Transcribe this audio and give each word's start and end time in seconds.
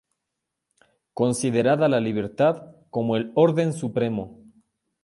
Considera 1.13 1.75
la 1.87 1.99
libertad 1.99 2.73
como 2.89 3.17
el 3.17 3.31
orden 3.35 3.71
supremo. 3.71 4.39